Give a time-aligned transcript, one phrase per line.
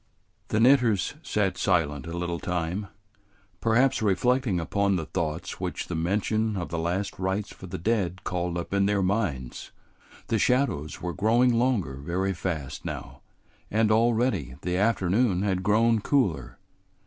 [0.47, 2.87] The knitters sat silent a little time,
[3.59, 8.23] perhaps reflecting upon the thoughts which the mention of the last rites for the dead
[8.23, 9.69] called up in their minds.
[10.25, 13.21] The shadows were growing longer very fast now,
[13.69, 16.57] and already the afternoon had grown cooler.